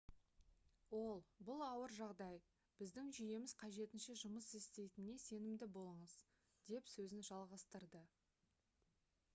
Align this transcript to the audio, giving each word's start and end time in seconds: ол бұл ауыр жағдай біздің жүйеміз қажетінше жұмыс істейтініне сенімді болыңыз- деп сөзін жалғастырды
ол 0.99 1.19
бұл 1.49 1.59
ауыр 1.65 1.93
жағдай 1.97 2.39
біздің 2.79 3.11
жүйеміз 3.17 3.53
қажетінше 3.61 4.17
жұмыс 4.23 4.49
істейтініне 4.61 5.21
сенімді 5.27 5.69
болыңыз- 5.77 6.17
деп 6.73 6.93
сөзін 6.95 7.25
жалғастырды 7.31 8.05